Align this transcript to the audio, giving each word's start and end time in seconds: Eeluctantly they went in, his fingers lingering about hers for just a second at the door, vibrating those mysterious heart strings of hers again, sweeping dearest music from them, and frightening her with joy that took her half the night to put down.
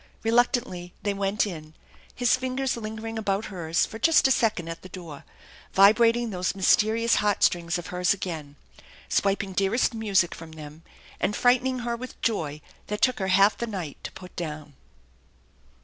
Eeluctantly 0.25 0.93
they 1.03 1.13
went 1.13 1.45
in, 1.45 1.75
his 2.15 2.35
fingers 2.35 2.75
lingering 2.75 3.19
about 3.19 3.45
hers 3.53 3.85
for 3.85 3.99
just 3.99 4.27
a 4.27 4.31
second 4.31 4.67
at 4.67 4.81
the 4.81 4.89
door, 4.89 5.23
vibrating 5.73 6.31
those 6.31 6.55
mysterious 6.55 7.17
heart 7.17 7.43
strings 7.43 7.77
of 7.77 7.85
hers 7.93 8.11
again, 8.11 8.55
sweeping 9.09 9.53
dearest 9.53 9.93
music 9.93 10.33
from 10.33 10.53
them, 10.53 10.81
and 11.19 11.35
frightening 11.35 11.77
her 11.85 11.95
with 11.95 12.19
joy 12.23 12.61
that 12.87 12.99
took 13.03 13.19
her 13.19 13.27
half 13.27 13.55
the 13.55 13.67
night 13.67 13.97
to 14.03 14.11
put 14.13 14.35
down. 14.35 14.73